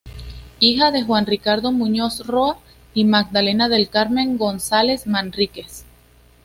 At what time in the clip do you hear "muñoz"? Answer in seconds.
1.71-2.25